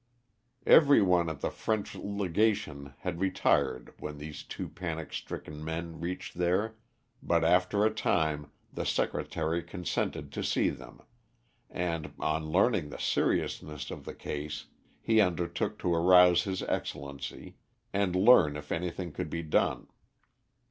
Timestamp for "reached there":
6.01-6.73